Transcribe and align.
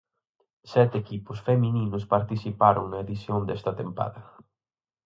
Sete 0.71 0.95
equipos 1.03 1.39
femininos 1.47 2.07
participaron 2.13 2.85
na 2.87 3.01
edición 3.05 3.39
desta 3.45 3.71
tempada. 3.79 4.21